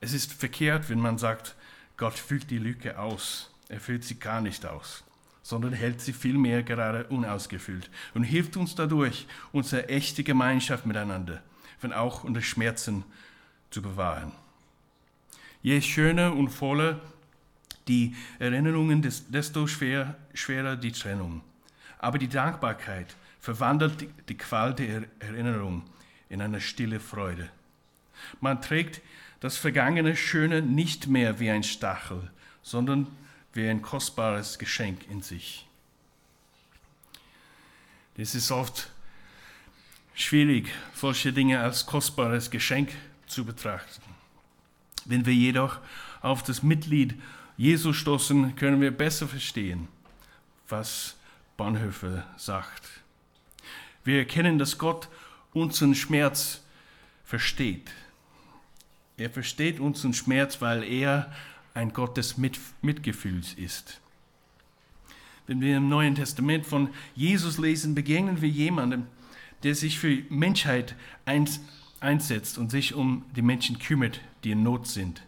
Es 0.00 0.12
ist 0.12 0.32
verkehrt, 0.32 0.88
wenn 0.88 1.00
man 1.00 1.18
sagt, 1.18 1.56
Gott 1.96 2.14
füllt 2.14 2.50
die 2.50 2.58
Lücke 2.58 2.98
aus, 2.98 3.50
er 3.68 3.80
füllt 3.80 4.04
sie 4.04 4.18
gar 4.18 4.40
nicht 4.40 4.64
aus 4.64 5.04
sondern 5.48 5.72
hält 5.72 6.02
sie 6.02 6.12
vielmehr 6.12 6.62
gerade 6.62 7.04
unausgefüllt 7.04 7.88
und 8.12 8.22
hilft 8.22 8.58
uns 8.58 8.74
dadurch, 8.74 9.26
unsere 9.50 9.88
echte 9.88 10.22
Gemeinschaft 10.22 10.84
miteinander, 10.84 11.42
wenn 11.80 11.94
auch 11.94 12.22
unter 12.22 12.42
Schmerzen, 12.42 13.02
zu 13.70 13.80
bewahren. 13.80 14.32
Je 15.62 15.80
schöner 15.80 16.34
und 16.34 16.50
voller 16.50 17.00
die 17.86 18.14
Erinnerungen, 18.38 19.00
desto 19.00 19.66
schwer, 19.66 20.16
schwerer 20.34 20.76
die 20.76 20.92
Trennung. 20.92 21.40
Aber 21.98 22.18
die 22.18 22.28
Dankbarkeit 22.28 23.16
verwandelt 23.40 24.06
die 24.28 24.36
Qual 24.36 24.74
der 24.74 25.04
Erinnerung 25.18 25.82
in 26.28 26.42
eine 26.42 26.60
stille 26.60 27.00
Freude. 27.00 27.48
Man 28.42 28.60
trägt 28.60 29.00
das 29.40 29.56
vergangene 29.56 30.14
Schöne 30.14 30.60
nicht 30.60 31.06
mehr 31.06 31.40
wie 31.40 31.48
ein 31.48 31.62
Stachel, 31.62 32.30
sondern 32.60 33.06
wie 33.58 33.68
ein 33.68 33.82
kostbares 33.82 34.58
Geschenk 34.58 35.10
in 35.10 35.20
sich. 35.20 35.66
Es 38.16 38.34
ist 38.34 38.52
oft 38.52 38.90
schwierig, 40.14 40.70
solche 40.94 41.32
Dinge 41.32 41.60
als 41.60 41.84
kostbares 41.84 42.50
Geschenk 42.50 42.90
zu 43.26 43.44
betrachten. 43.44 44.02
Wenn 45.04 45.26
wir 45.26 45.34
jedoch 45.34 45.78
auf 46.20 46.44
das 46.44 46.62
Mitglied 46.62 47.20
Jesu 47.56 47.92
stoßen, 47.92 48.54
können 48.54 48.80
wir 48.80 48.92
besser 48.92 49.26
verstehen, 49.26 49.88
was 50.68 51.16
Bonhoeffer 51.56 52.24
sagt. 52.36 52.88
Wir 54.04 54.18
erkennen, 54.18 54.58
dass 54.58 54.78
Gott 54.78 55.08
unseren 55.52 55.96
Schmerz 55.96 56.62
versteht. 57.24 57.90
Er 59.16 59.30
versteht 59.30 59.80
unseren 59.80 60.14
Schmerz, 60.14 60.60
weil 60.60 60.84
er 60.84 61.32
ein 61.78 61.92
Gott 61.92 62.16
des 62.16 62.36
Mit 62.36 62.58
Mitgefühls 62.82 63.54
ist. 63.54 64.00
Wenn 65.46 65.60
wir 65.60 65.76
im 65.76 65.88
Neuen 65.88 66.16
Testament 66.16 66.66
von 66.66 66.90
Jesus 67.14 67.56
lesen, 67.56 67.94
begegnen 67.94 68.42
wir 68.42 68.48
jemandem, 68.48 69.06
der 69.62 69.76
sich 69.76 69.96
für 69.98 70.24
Menschheit 70.28 70.96
einsetzt 72.00 72.58
und 72.58 72.72
sich 72.72 72.94
um 72.94 73.24
die 73.36 73.42
Menschen 73.42 73.78
kümmert, 73.78 74.20
die 74.42 74.50
in 74.50 74.64
Not 74.64 74.88
sind. 74.88 75.22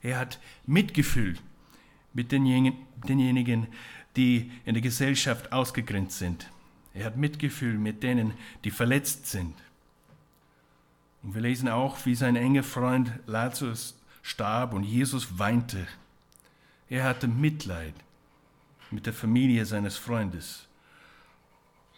Er 0.00 0.16
hat 0.16 0.38
Mitgefühl 0.64 1.36
mit 2.14 2.30
denjenigen, 2.30 3.66
die 4.16 4.52
in 4.64 4.74
der 4.74 4.82
Gesellschaft 4.82 5.52
ausgegrenzt 5.52 6.18
sind. 6.18 6.48
Er 6.94 7.06
hat 7.06 7.16
Mitgefühl 7.16 7.78
mit 7.78 8.04
denen, 8.04 8.32
die 8.62 8.70
verletzt 8.70 9.26
sind. 9.26 9.54
Und 11.24 11.34
wir 11.34 11.42
lesen 11.42 11.68
auch, 11.68 12.06
wie 12.06 12.14
sein 12.14 12.36
enger 12.36 12.62
Freund 12.62 13.12
Lazarus 13.26 13.99
starb 14.22 14.72
und 14.72 14.84
Jesus 14.84 15.38
weinte. 15.38 15.86
Er 16.88 17.04
hatte 17.04 17.28
Mitleid 17.28 17.94
mit 18.90 19.06
der 19.06 19.12
Familie 19.12 19.64
seines 19.64 19.96
Freundes. 19.96 20.66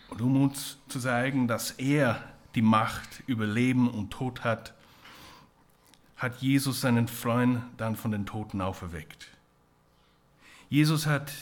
Und 0.09 0.21
um 0.21 0.43
uns 0.43 0.79
zu 0.89 1.01
zeigen, 1.01 1.49
dass 1.49 1.73
er 1.73 2.23
die 2.55 2.63
Macht 2.63 3.23
über 3.27 3.47
Leben 3.47 3.89
und 3.91 4.11
Tod 4.11 4.45
hat, 4.45 4.75
hat 6.17 6.43
Jesus 6.43 6.83
seinen 6.83 7.09
Freund 7.09 7.63
dann 7.79 7.97
von 7.97 8.13
den 8.13 8.27
Toten 8.27 8.61
auferweckt. 8.61 9.29
Jesus 10.69 11.07
hat 11.07 11.33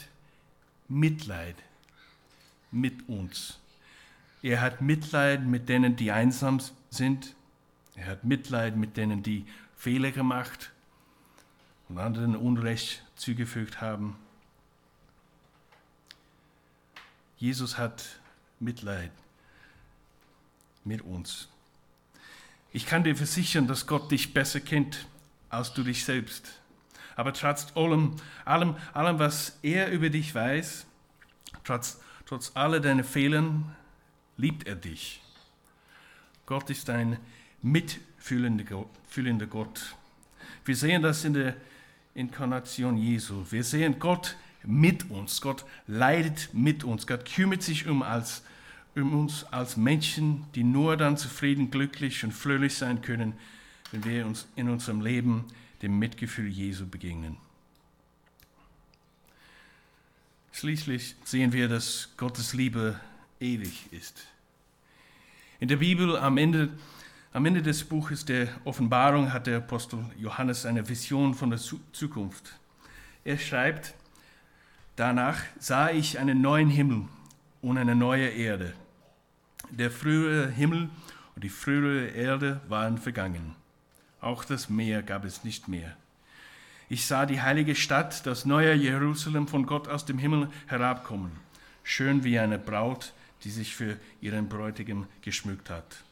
Mitleid 0.89 1.57
mit 2.71 3.09
uns. 3.09 3.59
Er 4.43 4.61
hat 4.61 4.81
Mitleid 4.81 5.45
mit 5.45 5.69
denen, 5.69 5.97
die 5.97 6.13
einsam 6.13 6.61
sind. 6.89 7.35
Er 7.95 8.07
hat 8.07 8.25
Mitleid 8.25 8.77
mit 8.77 8.97
denen, 8.97 9.23
die 9.23 9.45
Fehler 9.81 10.11
gemacht 10.11 10.73
und 11.89 11.97
anderen 11.97 12.37
Unrecht 12.37 13.03
zugefügt 13.17 13.81
haben. 13.81 14.19
Jesus 17.39 17.79
hat 17.79 18.05
Mitleid 18.59 19.11
mit 20.85 21.01
uns. 21.01 21.49
Ich 22.73 22.85
kann 22.85 23.05
dir 23.05 23.17
versichern, 23.17 23.69
dass 23.69 23.87
Gott 23.87 24.11
dich 24.11 24.35
besser 24.35 24.61
kennt 24.61 25.07
als 25.49 25.73
du 25.73 25.83
dich 25.83 26.05
selbst. 26.05 26.61
Aber 27.17 27.33
trotz 27.33 27.75
allem, 27.75 28.17
allem, 28.45 28.77
allem 28.93 29.19
was 29.19 29.59
er 29.63 29.91
über 29.93 30.11
dich 30.11 30.35
weiß, 30.35 30.85
trotz, 31.65 32.03
trotz 32.27 32.53
aller 32.55 32.81
deiner 32.81 33.03
Fehlern, 33.03 33.75
liebt 34.37 34.67
er 34.67 34.77
dich. 34.77 35.23
Gott 36.45 36.69
ist 36.69 36.91
ein 36.91 37.17
mitfühlender 38.21 39.47
Gott. 39.47 39.97
Wir 40.65 40.77
sehen 40.77 41.03
das 41.03 41.25
in 41.25 41.35
der 41.35 41.57
Inkarnation 42.15 42.97
Jesu. 42.97 43.45
Wir 43.51 43.65
sehen 43.65 43.99
Gott 43.99 44.37
mit 44.63 45.11
uns. 45.11 45.41
Gott 45.41 45.65
leidet 45.87 46.51
mit 46.53 46.85
uns. 46.85 47.07
Gott 47.07 47.25
kümmert 47.25 47.63
sich 47.63 47.87
um, 47.87 48.03
als, 48.03 48.43
um 48.95 49.19
uns 49.19 49.45
als 49.45 49.77
Menschen, 49.77 50.45
die 50.55 50.65
nur 50.65 50.97
dann 50.97 51.17
zufrieden, 51.17 51.71
glücklich 51.71 52.23
und 52.25 52.33
fröhlich 52.33 52.75
sein 52.75 53.01
können, 53.01 53.35
wenn 53.93 54.05
wir 54.05 54.27
uns 54.27 54.47
in 54.57 54.69
unserem 54.69 55.01
Leben 55.01 55.47
dem 55.83 55.99
Mitgefühl 55.99 56.49
Jesu 56.49 56.87
begegnen. 56.87 57.37
Schließlich 60.53 61.15
sehen 61.25 61.53
wir, 61.53 61.69
dass 61.69 62.11
Gottes 62.17 62.53
Liebe 62.53 63.01
ewig 63.41 63.91
ist. 63.93 64.27
In 65.59 65.69
der 65.69 65.77
Bibel 65.77 66.19
am 66.19 66.37
Ende, 66.37 66.71
am 67.33 67.47
Ende 67.47 67.63
des 67.63 67.85
Buches 67.85 68.25
der 68.25 68.49
Offenbarung 68.65 69.33
hat 69.33 69.47
der 69.47 69.59
Apostel 69.59 70.05
Johannes 70.19 70.67
eine 70.67 70.89
Vision 70.89 71.35
von 71.35 71.51
der 71.51 71.61
Zukunft. 71.93 72.59
Er 73.25 73.39
schreibt, 73.39 73.95
danach 74.97 75.39
sah 75.59 75.91
ich 75.91 76.19
einen 76.19 76.41
neuen 76.41 76.71
Himmel 76.71 77.05
und 77.63 77.79
eine 77.79 77.95
neue 77.95 78.29
Erde. 78.29 78.73
Der 79.71 79.93
frühere 79.93 80.51
Himmel 80.51 80.91
und 81.37 81.45
die 81.45 81.49
frühere 81.51 82.09
Erde 82.09 82.61
waren 82.69 82.99
vergangen. 82.99 83.55
Auch 84.21 84.45
das 84.45 84.69
Meer 84.69 85.03
gab 85.03 85.25
es 85.25 85.45
nicht 85.45 85.69
mehr. 85.69 85.97
Ich 86.89 87.07
sah 87.07 87.27
die 87.27 87.41
heilige 87.41 87.77
Stadt, 87.77 88.27
das 88.27 88.45
neue 88.45 88.75
Jerusalem 88.75 89.47
von 89.47 89.67
Gott 89.67 89.87
aus 89.87 90.05
dem 90.05 90.19
Himmel 90.19 90.49
herabkommen, 90.67 91.31
schön 91.85 92.25
wie 92.25 92.41
eine 92.41 92.59
Braut, 92.59 93.13
die 93.45 93.51
sich 93.51 93.77
für 93.77 93.97
ihren 94.21 94.49
Bräutigam 94.49 95.07
geschmückt 95.23 95.71
hat. 95.71 96.03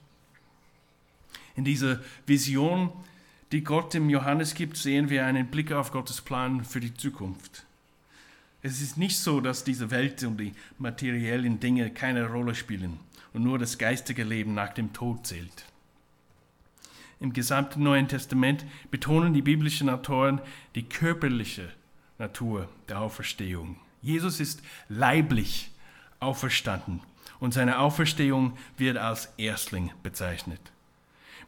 In 1.59 1.65
dieser 1.65 1.99
Vision, 2.25 2.93
die 3.51 3.65
Gott 3.65 3.93
dem 3.93 4.09
Johannes 4.11 4.55
gibt, 4.55 4.77
sehen 4.77 5.11
wir 5.11 5.27
einen 5.27 5.49
Blick 5.49 5.73
auf 5.73 5.91
Gottes 5.91 6.21
Plan 6.21 6.65
für 6.65 6.79
die 6.79 6.95
Zukunft. 6.95 7.65
Es 8.63 8.81
ist 8.81 8.97
nicht 8.97 9.19
so, 9.19 9.41
dass 9.41 9.65
diese 9.65 9.91
Welt 9.91 10.23
und 10.23 10.37
die 10.39 10.53
materiellen 10.79 11.59
Dinge 11.59 11.91
keine 11.91 12.29
Rolle 12.29 12.55
spielen 12.55 13.01
und 13.33 13.43
nur 13.43 13.59
das 13.59 13.77
geistige 13.77 14.23
Leben 14.23 14.55
nach 14.55 14.73
dem 14.73 14.93
Tod 14.93 15.27
zählt. 15.27 15.65
Im 17.19 17.33
gesamten 17.33 17.83
Neuen 17.83 18.07
Testament 18.07 18.65
betonen 18.93 19.35
die 19.35 19.43
biblischen 19.43 19.91
Autoren 19.91 20.41
die 20.77 20.85
körperliche 20.85 21.71
Natur 22.19 22.69
der 22.89 23.01
Auferstehung. 23.01 23.81
Jesus 24.01 24.39
ist 24.39 24.63
leiblich 24.89 25.73
auferstanden 26.21 27.01
und 27.41 27.53
seine 27.53 27.81
Auferstehung 27.81 28.57
wird 28.77 28.97
als 28.97 29.33
Erstling 29.39 29.91
bezeichnet. 30.05 30.61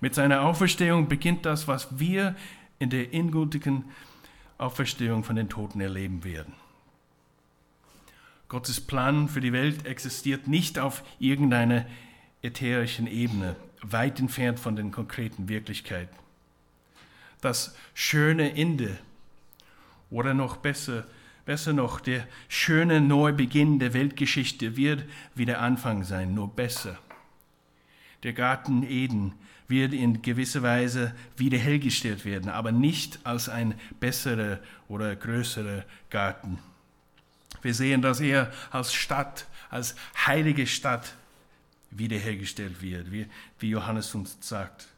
Mit 0.00 0.14
seiner 0.14 0.42
Auferstehung 0.42 1.08
beginnt 1.08 1.46
das, 1.46 1.68
was 1.68 1.98
wir 1.98 2.34
in 2.78 2.90
der 2.90 3.12
endgültigen 3.12 3.84
Auferstehung 4.58 5.24
von 5.24 5.36
den 5.36 5.48
Toten 5.48 5.80
erleben 5.80 6.24
werden. 6.24 6.54
Gottes 8.48 8.80
Plan 8.80 9.28
für 9.28 9.40
die 9.40 9.52
Welt 9.52 9.86
existiert 9.86 10.48
nicht 10.48 10.78
auf 10.78 11.04
irgendeiner 11.18 11.86
ätherischen 12.42 13.06
Ebene, 13.06 13.56
weit 13.82 14.18
entfernt 14.18 14.58
von 14.58 14.74
den 14.74 14.90
konkreten 14.90 15.48
Wirklichkeiten. 15.48 16.16
Das 17.40 17.76
schöne 17.94 18.54
Ende 18.54 18.98
oder 20.10 20.34
noch 20.34 20.56
besser, 20.56 21.06
Besser 21.50 21.72
noch, 21.72 22.00
der 22.00 22.28
schöne 22.48 23.00
Neubeginn 23.00 23.80
der 23.80 23.92
Weltgeschichte 23.92 24.76
wird 24.76 25.04
wie 25.34 25.46
der 25.46 25.60
Anfang 25.60 26.04
sein, 26.04 26.32
nur 26.32 26.48
besser. 26.54 26.96
Der 28.22 28.32
Garten 28.32 28.82
Eden 28.82 29.34
wird 29.68 29.92
in 29.92 30.20
gewisser 30.20 30.62
Weise 30.62 31.14
wiederhergestellt 31.36 32.24
werden, 32.24 32.50
aber 32.50 32.72
nicht 32.72 33.20
als 33.24 33.48
ein 33.48 33.74
besserer 34.00 34.58
oder 34.88 35.14
größerer 35.14 35.84
Garten. 36.10 36.58
Wir 37.62 37.74
sehen, 37.74 38.02
dass 38.02 38.20
er 38.20 38.52
als 38.70 38.92
Stadt, 38.92 39.46
als 39.70 39.94
heilige 40.26 40.66
Stadt 40.66 41.14
wiederhergestellt 41.90 42.82
wird, 42.82 43.10
wie, 43.10 43.26
Johannes 43.60 44.14
uns 44.14 44.36
sagt. 44.40 44.88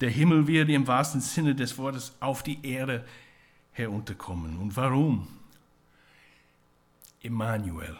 Der 0.00 0.10
Himmel 0.10 0.46
wird 0.46 0.68
im 0.68 0.86
wahrsten 0.86 1.20
Sinne 1.20 1.54
des 1.54 1.78
Wortes 1.78 2.14
auf 2.20 2.42
die 2.42 2.64
Erde 2.66 3.04
herunterkommen. 3.72 4.58
Und 4.58 4.76
warum? 4.76 5.28
Emmanuel, 7.22 7.96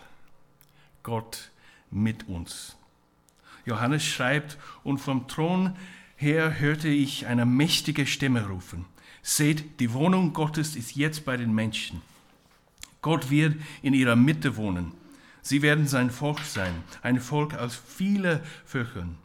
Gott 1.02 1.50
mit 1.90 2.28
uns. 2.28 2.76
Johannes 3.66 4.04
schreibt, 4.04 4.58
und 4.82 4.98
vom 4.98 5.28
Thron 5.28 5.74
her 6.16 6.58
hörte 6.60 6.88
ich 6.88 7.26
eine 7.26 7.46
mächtige 7.46 8.06
Stimme 8.06 8.46
rufen. 8.48 8.84
Seht, 9.22 9.80
die 9.80 9.92
Wohnung 9.92 10.32
Gottes 10.32 10.76
ist 10.76 10.96
jetzt 10.96 11.24
bei 11.24 11.36
den 11.36 11.54
Menschen. 11.54 12.02
Gott 13.02 13.30
wird 13.30 13.56
in 13.82 13.94
ihrer 13.94 14.16
Mitte 14.16 14.56
wohnen. 14.56 14.92
Sie 15.42 15.60
werden 15.60 15.86
sein 15.86 16.10
Volk 16.10 16.40
sein, 16.40 16.72
ein 17.02 17.20
Volk 17.20 17.54
aus 17.54 17.74
vielen 17.76 18.40
Völkern. 18.64 19.16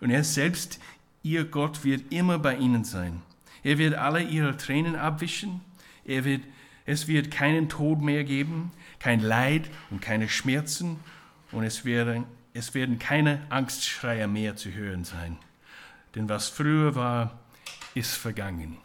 Und 0.00 0.10
er 0.10 0.24
selbst, 0.24 0.80
ihr 1.22 1.44
Gott, 1.44 1.84
wird 1.84 2.12
immer 2.12 2.38
bei 2.38 2.56
ihnen 2.56 2.84
sein. 2.84 3.20
Er 3.62 3.78
wird 3.78 3.94
alle 3.94 4.22
ihre 4.22 4.56
Tränen 4.56 4.96
abwischen. 4.96 5.60
Er 6.04 6.24
wird, 6.24 6.42
es 6.86 7.06
wird 7.06 7.30
keinen 7.30 7.68
Tod 7.68 8.00
mehr 8.00 8.24
geben, 8.24 8.72
kein 8.98 9.20
Leid 9.20 9.70
und 9.90 10.00
keine 10.00 10.28
Schmerzen 10.28 10.98
und 11.52 11.64
es 11.64 11.84
werden, 11.84 12.24
es 12.54 12.74
werden 12.74 12.98
keine 12.98 13.46
Angstschreier 13.50 14.26
mehr 14.26 14.56
zu 14.56 14.72
hören 14.72 15.04
sein. 15.04 15.38
Denn 16.14 16.28
was 16.28 16.48
früher 16.48 16.94
war, 16.94 17.38
ist 17.94 18.14
vergangen. 18.14 18.78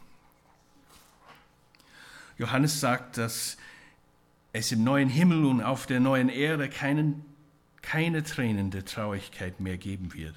Johannes 2.37 2.79
sagt, 2.79 3.17
dass 3.17 3.57
es 4.53 4.71
im 4.71 4.83
neuen 4.83 5.09
Himmel 5.09 5.45
und 5.45 5.61
auf 5.61 5.85
der 5.85 5.99
neuen 5.99 6.29
Erde 6.29 6.69
keinen, 6.69 7.25
keine 7.81 8.23
Tränen 8.23 8.71
der 8.71 8.85
Traurigkeit 8.85 9.59
mehr 9.59 9.77
geben 9.77 10.13
wird. 10.13 10.35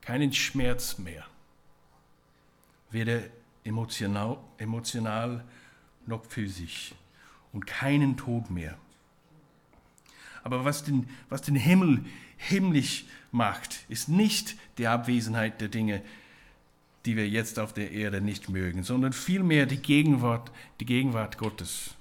Keinen 0.00 0.32
Schmerz 0.32 0.98
mehr. 0.98 1.24
Weder 2.90 3.22
emotional, 3.64 4.38
emotional 4.58 5.44
noch 6.06 6.24
physisch 6.24 6.94
und 7.52 7.66
keinen 7.66 8.16
Tod 8.16 8.50
mehr. 8.50 8.76
Aber 10.42 10.64
was 10.64 10.84
den, 10.84 11.08
was 11.28 11.42
den 11.42 11.56
Himmel 11.56 12.04
himmlisch 12.36 13.04
macht, 13.32 13.84
ist 13.88 14.08
nicht 14.08 14.56
die 14.78 14.86
Abwesenheit 14.86 15.60
der 15.60 15.68
Dinge, 15.68 16.02
die 17.06 17.16
wir 17.16 17.28
jetzt 17.28 17.58
auf 17.58 17.72
der 17.72 17.92
Erde 17.92 18.20
nicht 18.20 18.48
mögen, 18.48 18.82
sondern 18.82 19.12
vielmehr 19.12 19.66
die 19.66 19.80
Gegenwart, 19.80 20.50
die 20.80 20.86
Gegenwart 20.86 21.38
Gottes. 21.38 21.94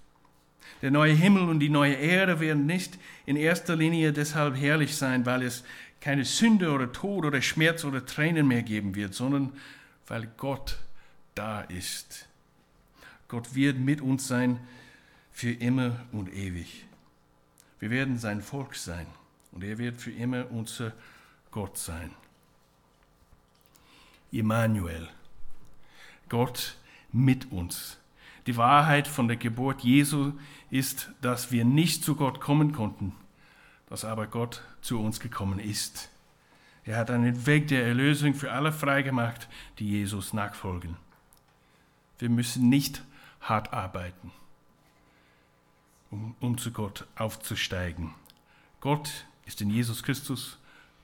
Der 0.81 0.91
neue 0.91 1.13
Himmel 1.13 1.43
und 1.43 1.59
die 1.59 1.69
neue 1.69 1.95
Erde 1.95 2.39
werden 2.39 2.65
nicht 2.65 2.97
in 3.25 3.35
erster 3.35 3.75
Linie 3.75 4.13
deshalb 4.13 4.55
herrlich 4.55 4.95
sein, 4.95 5.25
weil 5.25 5.43
es 5.43 5.63
keine 5.99 6.23
Sünde 6.23 6.71
oder 6.71 6.91
Tod 6.91 7.25
oder 7.25 7.41
Schmerz 7.41 7.83
oder 7.83 8.05
Tränen 8.05 8.47
mehr 8.47 8.63
geben 8.63 8.95
wird, 8.95 9.13
sondern 9.13 9.51
weil 10.07 10.29
Gott 10.37 10.77
da 11.35 11.61
ist. 11.61 12.27
Gott 13.27 13.55
wird 13.55 13.77
mit 13.77 14.01
uns 14.01 14.27
sein 14.27 14.59
für 15.31 15.51
immer 15.51 15.99
und 16.11 16.33
ewig. 16.33 16.85
Wir 17.79 17.89
werden 17.89 18.17
sein 18.17 18.41
Volk 18.41 18.75
sein 18.75 19.07
und 19.51 19.63
er 19.63 19.77
wird 19.77 19.99
für 20.01 20.11
immer 20.11 20.51
unser 20.51 20.93
Gott 21.51 21.77
sein. 21.77 22.11
Immanuel, 24.31 25.07
Gott 26.27 26.77
mit 27.11 27.51
uns. 27.51 27.97
Die 28.45 28.57
Wahrheit 28.57 29.07
von 29.07 29.27
der 29.27 29.37
Geburt 29.37 29.81
Jesu 29.81 30.33
ist, 30.69 31.11
dass 31.21 31.51
wir 31.51 31.65
nicht 31.65 32.03
zu 32.03 32.15
Gott 32.15 32.39
kommen 32.41 32.73
konnten, 32.73 33.15
dass 33.87 34.05
aber 34.05 34.27
Gott 34.27 34.63
zu 34.81 34.99
uns 34.99 35.19
gekommen 35.19 35.59
ist. 35.59 36.11
Er 36.83 36.97
hat 36.97 37.11
einen 37.11 37.45
Weg 37.45 37.67
der 37.67 37.85
Erlösung 37.85 38.33
für 38.33 38.51
alle 38.51 38.71
freigemacht, 38.71 39.47
die 39.79 39.89
Jesus 39.89 40.33
nachfolgen. 40.33 40.97
Wir 42.17 42.29
müssen 42.29 42.69
nicht 42.69 43.03
hart 43.41 43.73
arbeiten 43.73 44.31
um, 46.39 46.57
zu 46.57 46.71
Gott 46.71 47.05
aufzusteigen. 47.15 48.13
Gott 48.79 49.25
ist 49.45 49.61
in 49.61 49.69
Jesus 49.69 50.03
Christus 50.03 50.57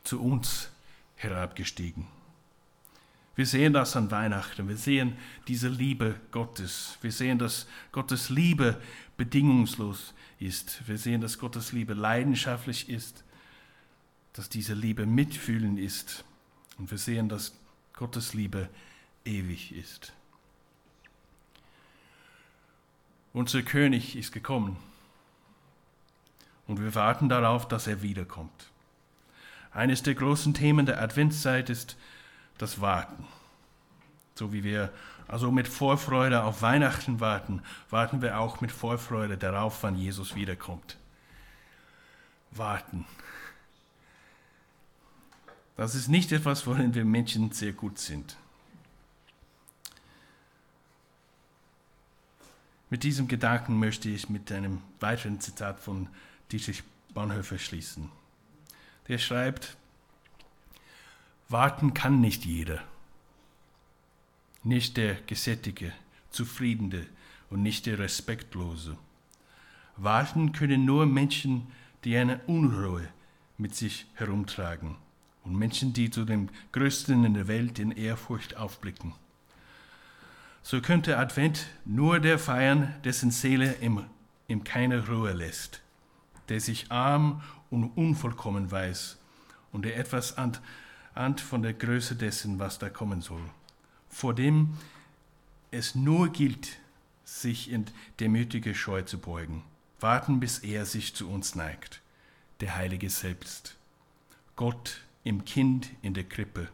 zu 0.04 0.22
uns 0.22 0.70
herabgestiegen. 1.16 2.08
Wir 3.36 3.46
sehen 3.46 3.74
das 3.74 3.96
an 3.96 4.12
Weihnachten. 4.12 4.70
Wir 4.70 4.78
sehen 4.78 5.18
diese 5.48 5.68
Liebe 5.68 6.20
Gottes. 6.32 6.98
Wir 7.02 7.12
sehen, 7.12 7.38
dass 7.38 7.68
Gottes 7.92 8.30
Liebe 8.30 8.82
bedingungslos 9.18 10.14
ist. 10.40 10.88
Wir 10.88 10.98
sehen, 10.98 11.20
dass 11.22 11.38
Gottes 11.38 11.74
Liebe 11.74 11.94
leidenschaftlich 11.94 12.88
ist, 12.88 13.24
dass 14.34 14.48
diese 14.48 14.74
Liebe 14.74 15.06
mitfühlen 15.06 15.78
ist. 15.78 16.24
Und 16.78 16.92
wir 16.92 16.98
sehen, 16.98 17.28
dass 17.28 17.54
Gottes 17.94 18.34
Liebe 18.34 18.70
ewig 19.26 19.74
ist. 19.74 20.14
Unser 23.34 23.64
König 23.64 24.16
ist 24.16 24.32
gekommen 24.32 24.78
und 26.68 26.80
wir 26.82 26.96
warten 26.96 27.30
darauf, 27.30 27.68
dass 27.68 27.88
er 27.88 28.02
wiederkommt. 28.02 28.70
Eines 29.72 30.04
der 30.04 30.16
großen 30.16 30.54
Themen 30.54 30.86
der 30.86 31.02
Adventszeit 31.02 31.70
ist 31.70 31.98
das 32.58 32.82
Warten. 32.82 33.26
So 34.36 34.54
wie 34.54 34.64
wir 34.64 34.92
also 35.28 35.52
mit 35.52 35.68
Vorfreude 35.68 36.44
auf 36.44 36.62
Weihnachten 36.62 37.20
warten, 37.20 37.62
warten 37.90 38.22
wir 38.22 38.40
auch 38.40 38.62
mit 38.62 38.72
Vorfreude 38.72 39.38
darauf, 39.38 39.82
wann 39.84 39.96
Jesus 39.96 40.36
wiederkommt. 40.36 40.98
Warten. 42.52 43.06
Das 45.78 45.96
ist 45.96 46.08
nicht 46.08 46.32
etwas, 46.32 46.66
worin 46.68 46.94
wir 46.94 47.04
Menschen 47.04 47.52
sehr 47.52 47.74
gut 47.74 48.00
sind. 48.00 48.38
Mit 52.90 53.04
diesem 53.04 53.28
Gedanken 53.28 53.78
möchte 53.78 54.10
ich 54.10 54.30
mit 54.30 54.52
einem 54.52 54.82
weiteren 55.00 55.42
Zitat 55.42 55.80
von 55.80 56.08
Dietrich 56.52 56.84
Bonhoeffer 57.14 57.58
schließen. 57.58 58.10
Der 59.08 59.18
schreibt, 59.18 59.78
Warten 61.48 61.94
kann 61.94 62.22
nicht 62.22 62.46
jeder, 62.46 62.82
nicht 64.64 64.98
der 64.98 65.16
Gesättige, 65.28 65.94
Zufriedene 66.32 67.06
und 67.50 67.62
nicht 67.62 67.86
der 67.86 68.00
Respektlose. 68.00 68.98
Warten 69.96 70.52
können 70.52 70.86
nur 70.86 71.06
Menschen, 71.06 71.68
die 72.04 72.18
eine 72.18 72.40
Unruhe 72.48 73.08
mit 73.58 73.76
sich 73.76 74.06
herumtragen 74.16 74.96
und 75.44 75.56
Menschen, 75.56 75.94
die 75.94 76.10
zu 76.10 76.26
dem 76.26 76.50
Größten 76.72 77.24
in 77.24 77.34
der 77.36 77.48
Welt 77.48 77.80
in 77.80 77.92
Ehrfurcht 77.92 78.58
aufblicken. 78.58 79.14
So 80.64 80.82
könnte 80.82 81.18
Advent 81.18 81.68
nur 81.86 82.20
der 82.20 82.40
feiern, 82.40 82.96
dessen 83.04 83.30
Seele 83.30 83.76
ihm, 83.82 84.04
ihm 84.48 84.64
keine 84.64 85.08
Ruhe 85.08 85.32
lässt, 85.32 85.82
der 86.50 86.60
sich 86.60 86.92
arm 86.92 87.42
und 87.70 87.86
unvollkommen 87.96 88.72
weiß 88.72 89.18
und 89.72 89.84
der 89.86 89.98
etwas 89.98 90.38
ahnt, 90.38 90.62
ahnt 91.14 91.42
von 91.42 91.62
der 91.62 91.74
Größe 91.74 92.16
dessen, 92.16 92.60
was 92.60 92.80
da 92.80 92.90
kommen 92.90 93.22
soll, 93.22 93.44
vor 94.10 94.34
dem 94.34 94.78
es 95.72 95.96
nur 95.96 96.30
gilt, 96.30 96.78
sich 97.24 97.72
in 97.72 97.86
demütige 98.20 98.76
Scheu 98.76 99.02
zu 99.02 99.18
beugen, 99.18 99.64
warten, 100.00 100.40
bis 100.40 100.60
er 100.60 100.86
sich 100.86 101.16
zu 101.16 101.30
uns 101.30 101.56
neigt, 101.56 102.02
der 102.60 102.76
Heilige 102.76 103.10
selbst. 103.10 103.76
Gott 104.56 105.02
im 105.24 105.44
Kind 105.44 105.90
in 106.02 106.14
der 106.14 106.24
Krippe. 106.24 106.70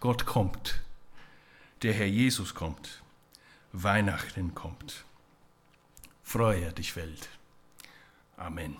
Gott 0.00 0.26
kommt 0.26 0.84
der 1.84 1.92
Herr 1.92 2.06
Jesus 2.06 2.54
kommt, 2.54 3.02
Weihnachten 3.72 4.54
kommt. 4.54 5.04
Freue 6.22 6.72
dich, 6.72 6.96
Welt. 6.96 7.28
Amen. 8.38 8.76